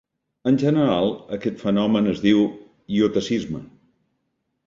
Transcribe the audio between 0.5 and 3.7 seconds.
En general, aquest fenomen es diu iotacisme.